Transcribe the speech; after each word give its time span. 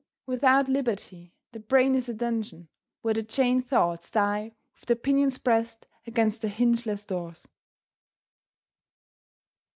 Without 0.25 0.67
liberty, 0.67 1.35
the 1.51 1.59
brain 1.59 1.93
is 1.93 2.09
a 2.09 2.13
dungeon, 2.15 2.69
where 3.03 3.13
the 3.13 3.21
chained 3.21 3.67
thoughts 3.67 4.09
die 4.09 4.55
with 4.73 4.87
their 4.87 4.95
pinions 4.95 5.37
pressed 5.37 5.85
against 6.07 6.41
the 6.41 6.47
hingeless 6.49 7.05
doors. 7.05 7.47